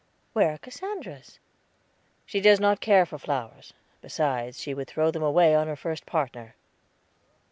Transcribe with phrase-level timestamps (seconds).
[0.33, 1.37] "Where are Cassandra's?"
[2.25, 6.07] "She does not care for flowers; besides, she would throw them away on her first
[6.07, 6.55] partner."